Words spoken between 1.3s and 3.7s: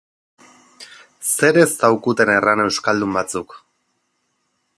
Zer ez zaukuten erran euskaldun batzuk!